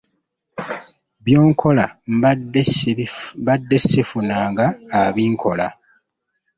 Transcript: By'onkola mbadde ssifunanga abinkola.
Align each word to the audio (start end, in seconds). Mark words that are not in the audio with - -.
By'onkola 1.23 1.85
mbadde 3.57 3.77
ssifunanga 3.83 4.65
abinkola. 4.99 5.67